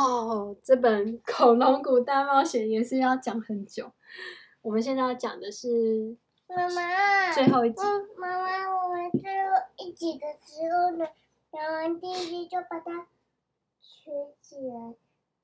[0.00, 3.92] 哦，这本《恐龙谷大冒险》也是要讲很久。
[4.62, 6.16] 我们现在要讲的是
[6.48, 7.82] 妈妈最后一集。
[8.16, 11.06] 妈妈，我们最后一集的时候呢，
[11.52, 13.08] 讲完第一集就把它
[13.82, 14.94] 圈起来，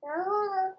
[0.00, 0.30] 然后
[0.62, 0.72] 呢，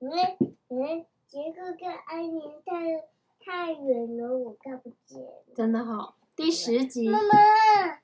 [0.00, 3.06] 嗯嗯，杰克跟安妮太
[3.40, 5.22] 太远了，我看不见。
[5.54, 7.08] 真的好、哦，第十集。
[7.08, 7.28] 妈妈，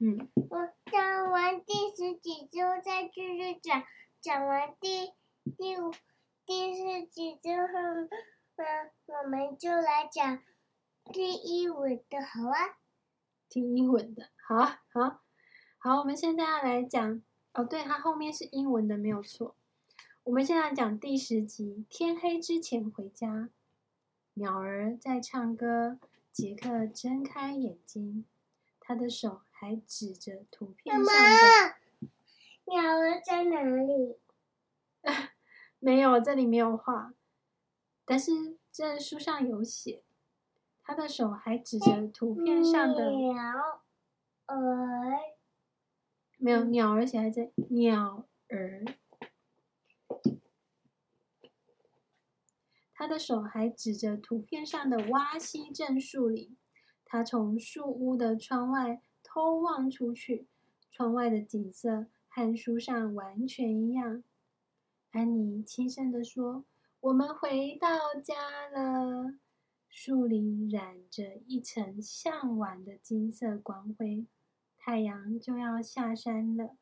[0.00, 3.82] 嗯，我讲完第十集之后再继续讲。
[4.22, 5.14] 讲完第
[5.56, 5.90] 第五、
[6.44, 7.72] 第四集之后，
[8.56, 10.42] 嗯，我们就来讲
[11.10, 12.76] 第一文的，好啊？
[13.48, 15.22] 听英文的，好啊，好，
[15.78, 16.00] 好。
[16.00, 17.22] 我们现在要来讲，
[17.54, 19.56] 哦，对，它后面是英文的，没有错。
[20.24, 23.48] 我们现在讲第十集，天黑之前回家。
[24.34, 25.98] 鸟儿在唱歌，
[26.30, 28.26] 杰克睁开眼睛，
[28.78, 31.10] 他的手还指着图片上的。
[31.10, 31.18] 妈
[31.68, 31.79] 妈
[32.70, 34.16] 鸟儿在哪里？
[35.80, 37.12] 没有，这里没有画，
[38.04, 38.30] 但是
[38.70, 40.04] 这书上有写。
[40.84, 43.34] 他的手还指着图片上的鸟
[44.46, 45.18] 儿，
[46.38, 48.84] 没有鸟儿写在这里，鸟儿。
[52.94, 56.56] 他的手还指着图片上的洼西镇树林。
[57.04, 60.46] 他从树屋的窗外偷望出去，
[60.92, 62.06] 窗外的景色。
[62.40, 64.24] 和书上完全一样，
[65.10, 66.64] 安妮轻声地说
[67.00, 68.34] ：“我们回到家
[68.70, 69.34] 了。”
[69.90, 74.26] 树林染着一层向晚的金色光辉，
[74.78, 76.78] 太阳就要下山了。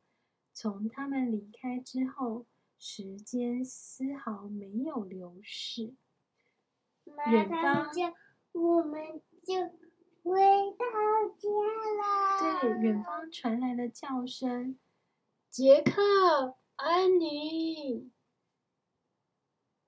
[0.53, 2.47] 从他们离开之后，
[2.79, 5.93] 时间丝毫没有流逝。
[7.33, 7.91] 远方，
[8.53, 9.55] 我们就
[10.23, 10.41] 回
[10.79, 10.87] 到
[11.37, 11.49] 家
[11.99, 12.61] 了。
[12.61, 14.79] 对，远方传来了叫声。
[15.51, 18.13] 杰克，安妮，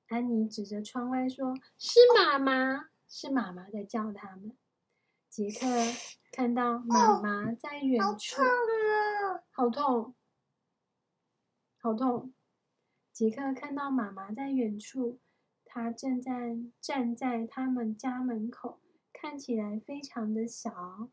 [0.09, 4.57] 安妮指着窗外说：“是妈妈，是妈妈在叫他们。”
[5.29, 5.67] 杰克
[6.33, 10.15] 看到妈妈在远处，哦，好痛啊！
[11.79, 12.35] 好痛，好痛！
[13.13, 15.21] 杰克看到妈妈在远处，
[15.65, 18.81] 她正在站在他们家门口，
[19.13, 21.11] 看起来非常的小。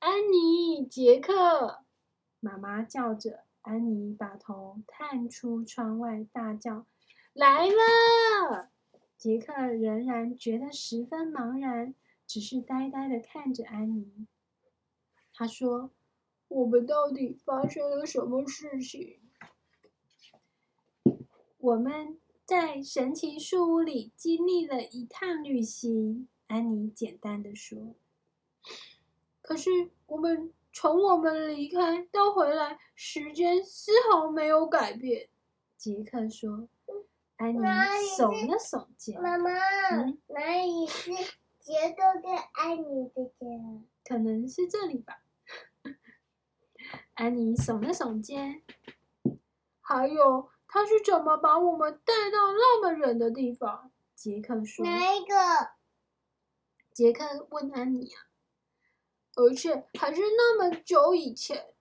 [0.00, 1.84] 安妮，杰克，
[2.40, 3.44] 妈妈叫着。
[3.70, 6.86] 安妮把头探出窗外，大叫
[7.32, 8.68] ：“来了！”
[9.16, 11.94] 杰克仍然觉得十分茫然，
[12.26, 14.26] 只是呆呆地看着安妮。
[15.32, 15.92] 他说
[16.48, 19.20] ：“我们到底发生了什么事情？”
[21.58, 26.26] 我们在神奇树屋里经历了一趟旅行。
[26.48, 27.94] 安妮简单的说
[29.40, 29.70] ：“可是
[30.06, 35.28] 我们……”从我们离开到回来，时间丝毫没有改变。
[35.76, 36.70] 杰克说
[37.36, 37.58] ：“安妮
[38.16, 39.50] 耸了耸肩。”妈妈，
[39.90, 41.10] 嗯、哪里是
[41.58, 43.46] 杰克跟安妮的家？
[44.04, 45.22] 可能是这里吧。
[47.12, 48.62] 安妮耸了耸肩。
[49.82, 53.92] 还有，他是怎么把我们带到那么远的地方？
[54.14, 55.34] 杰克说：“哪一个？”
[56.94, 58.29] 杰克问安妮啊。
[59.40, 61.72] 而且还是那么久以前，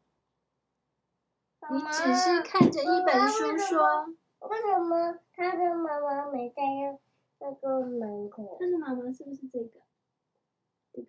[1.72, 4.16] 你只是看着一本书说。
[4.40, 6.64] 为什么他的妈妈没在
[7.40, 8.58] 那个门口？
[8.58, 9.82] 他的妈妈是不是这个？
[10.94, 11.08] 这个，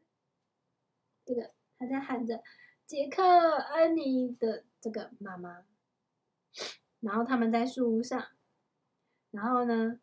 [1.24, 2.42] 这个，他在喊着
[2.84, 5.64] 杰克、安妮的这个妈妈。
[6.98, 8.26] 然后他们在树屋上，
[9.30, 10.00] 然后呢，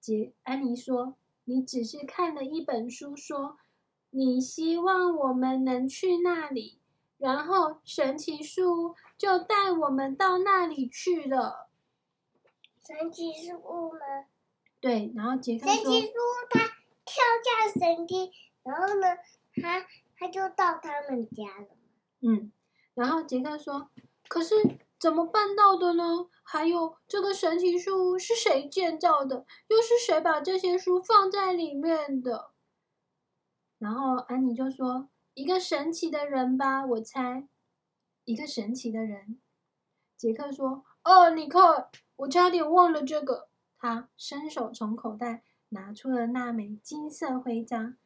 [0.00, 3.58] 杰安妮说：“你只是看了一本书说。”
[4.10, 6.80] 你希望我们能去那里，
[7.18, 11.68] 然后神奇树屋就带我们到那里去了。
[12.84, 13.98] 神奇树屋吗？
[14.80, 16.60] 对，然后杰克说：“神奇树屋，他
[17.04, 18.32] 跳下神梯，
[18.64, 19.06] 然后呢，
[19.62, 19.86] 他
[20.18, 21.68] 他就到他们家了。”
[22.22, 22.50] 嗯，
[22.94, 23.90] 然后杰克说
[24.26, 24.54] ：“可是
[24.98, 26.26] 怎么办到的呢？
[26.42, 29.46] 还有这个神奇树屋是谁建造的？
[29.68, 32.50] 又是谁把这些书放在里面的？”
[33.80, 37.48] 然后安妮就说：“一个神奇的人吧，我猜，
[38.24, 39.40] 一个神奇的人。”
[40.18, 43.48] 杰克说：“哦，你看，我差点忘了这个。”
[43.78, 47.96] 他伸手从口袋拿出了那枚金色徽章。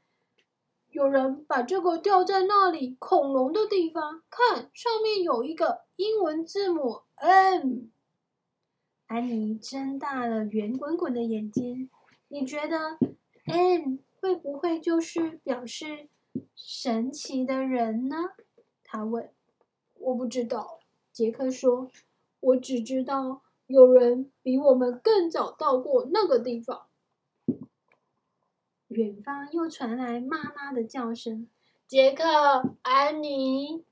[0.90, 7.88] 有人把这个吊在那里恐龙的地方，看，上面有一个英文字母 M。
[9.08, 11.90] 安妮睁大了圆滚滚的眼睛。
[12.28, 12.96] 你觉得
[13.46, 13.96] M？
[14.24, 16.08] 会不会就是表示
[16.56, 18.16] 神奇的人呢？
[18.82, 19.30] 他问。
[19.92, 20.80] 我不知道，
[21.12, 21.90] 杰克说。
[22.40, 26.86] 我只知道有人比我们更早到过那个地方。
[28.88, 31.46] 远方又传来妈妈的叫声
[31.86, 32.24] ：“杰克，
[32.80, 33.84] 安妮。”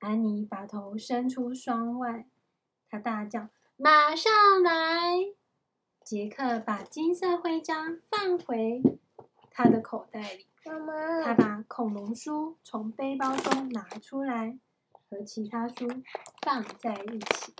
[0.00, 2.26] 安妮把头伸出窗外，
[2.88, 4.32] 她大叫：“马上
[4.62, 5.34] 来！”
[6.02, 8.82] 杰克把金色徽章放回
[9.54, 10.46] 他的口袋里。
[11.24, 14.58] 他把恐龙书从背包中拿出来，
[14.90, 15.86] 和其他书
[16.42, 17.54] 放在一起。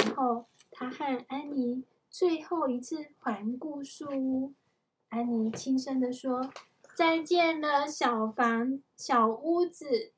[0.00, 4.54] 然后他和安妮最后一次环顾树屋。
[5.10, 6.50] 安妮轻声地说
[6.96, 10.12] ：“再见了，小房小屋子。”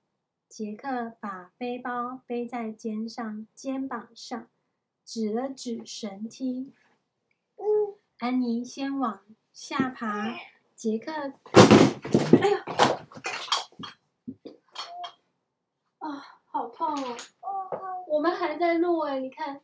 [0.48, 4.48] 杰克把背包背在肩上，肩膀上，
[5.04, 6.72] 指了指绳梯。
[8.18, 9.22] 安妮先往
[9.58, 10.36] 下爬，
[10.74, 11.10] 杰克，
[12.42, 12.62] 哎呀，
[15.96, 16.86] 啊，好痛
[17.40, 18.04] 哦！
[18.06, 19.62] 我们还在录哎，你看，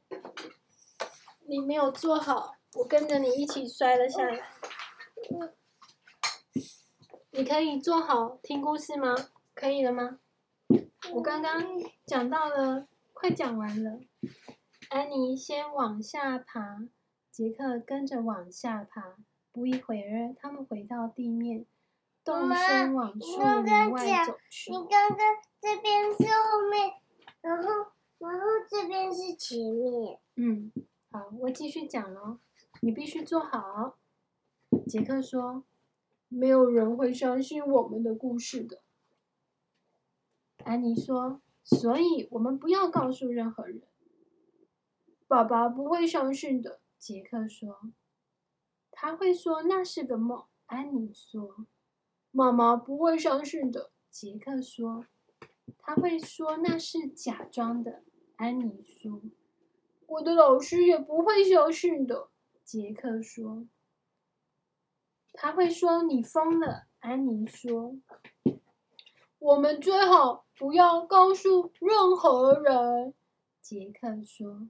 [1.46, 4.42] 你没有坐好，我跟着你一起摔了下来。
[7.32, 9.14] 你可以坐好听故事吗？
[9.54, 10.20] 可以了吗？
[11.12, 11.62] 我刚刚
[12.06, 14.00] 讲到了，快讲完了。
[14.88, 16.88] 安妮先往下爬，
[17.30, 19.18] 杰克跟着往下爬。
[19.52, 21.66] 不一会儿，他们回到地面，
[22.24, 24.70] 动身往树林外走去。
[24.70, 25.18] 你刚刚
[25.60, 26.94] 这边是后面，
[27.42, 27.68] 然后
[28.18, 30.18] 然后这边是前面。
[30.36, 30.72] 嗯，
[31.10, 32.38] 好，我继续讲喽。
[32.80, 33.98] 你必须坐好。
[34.88, 35.64] 杰克说
[36.28, 38.80] ：“没有人会相信我们的故事的。”
[40.64, 43.82] 安妮说：“所以我们不要告诉任何人。”
[45.28, 47.92] 爸爸不会相信的，杰克说。
[49.04, 50.44] 他会说那是个梦。
[50.66, 51.66] 安妮说
[52.30, 55.06] ：“妈妈不会相信的。”杰克说。
[55.76, 58.04] 他会说那是假装的。
[58.36, 59.20] 安妮说
[60.06, 62.28] ：“我的老师也不会相信的。”
[62.62, 63.66] 杰克说。
[65.32, 66.84] 他会说你疯了。
[67.00, 67.96] 安妮说。
[69.40, 73.14] 我们最好不要告诉任何人，
[73.60, 74.68] 杰克说。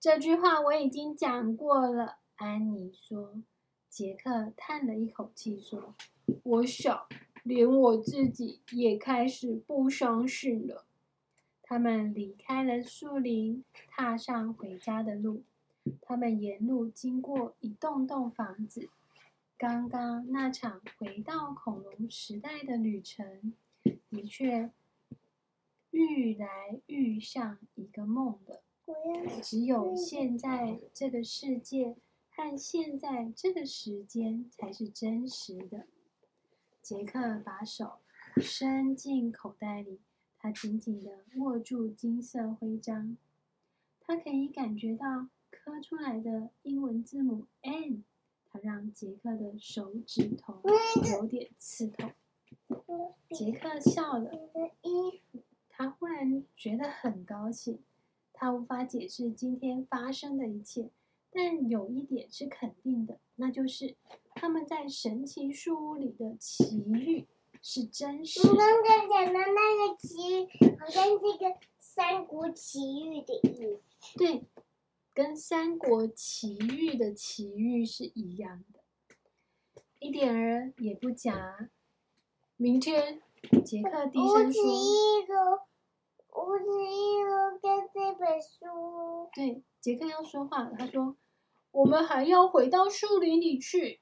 [0.00, 3.42] 这句话我已经讲过了，安妮说。
[3.88, 5.94] 杰克叹了一口气说
[6.44, 7.06] ：“我想，
[7.44, 10.84] 连我自己也开始不相信了。”
[11.62, 15.44] 他们离开了树林，踏上回家的路。
[16.02, 18.90] 他们沿路经过一栋栋房子。
[19.56, 23.54] 刚刚那场回到恐龙时代的旅程。
[24.10, 24.70] 的确，
[25.90, 26.46] 愈来
[26.84, 28.62] 愈像一个梦了。
[29.42, 31.96] 只有现在这个世界
[32.36, 35.86] 和现在这个时间才是真实的。
[36.82, 38.00] 杰克把手
[38.36, 40.00] 伸进口袋里，
[40.38, 43.16] 他紧紧地握住金色徽章。
[44.00, 48.04] 他可以感觉到刻出来的英文字母 N，
[48.52, 50.60] 它让杰克的手指头
[51.10, 52.12] 有点刺痛。
[53.30, 54.30] 杰克笑了，
[55.70, 57.82] 他忽然觉得很高兴。
[58.34, 60.90] 他无法解释今天发生的一切，
[61.36, 63.94] 但有一点是肯定的，那就是
[64.34, 67.26] 他们在神奇树屋里的奇遇
[67.60, 68.50] 是真实的。
[68.50, 71.46] 你刚刚讲的那个奇遇，好像是一个
[71.78, 74.18] 《三国奇遇》的意思。
[74.18, 74.44] 对，
[75.12, 78.80] 跟《三国奇遇》的奇遇是一样的，
[79.98, 81.68] 一点儿也不假。
[82.56, 83.20] 明天，
[83.62, 85.60] 杰克低声说：“我只一个，
[86.32, 90.74] 我只一个跟这本书。”对，杰克要说话了。
[90.78, 91.14] 他说
[91.76, 94.00] ：“我们还要回到树林里去。”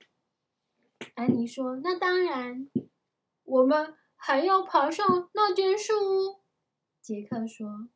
[1.17, 2.69] 安妮说：“那当然。”
[3.43, 6.41] 我们还要爬上那间树屋。
[7.03, 7.89] 杰克说：“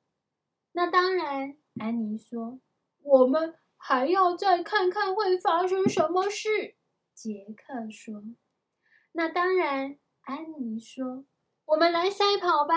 [0.72, 2.60] 那当然。”安妮说
[3.02, 6.74] ：“我们还要再看看会发生什么事。”
[7.14, 8.22] 杰克说
[9.12, 11.24] ：“那当然。”安妮说
[11.64, 12.74] ：“我们来赛跑吧。”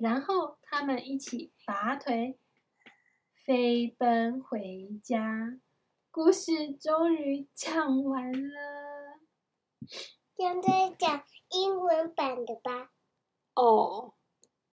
[0.00, 2.38] 然后他们一起拔腿
[3.46, 5.60] 飞奔回家。
[6.12, 9.20] 故事终于讲完了。
[10.36, 12.90] 现在讲英文版的吧。
[13.54, 14.14] 哦。